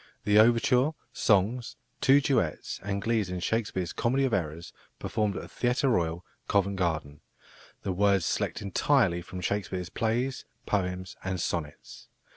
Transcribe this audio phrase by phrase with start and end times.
[0.23, 5.47] "The overture, songs, two duets, and glees in Shakespeare's Comedy of Errors, performed at the
[5.47, 7.21] Theatre Royal, Covent Garden;
[7.83, 12.07] the words selected entirely from Shakespeare's Plays, Poems, and Sonnets.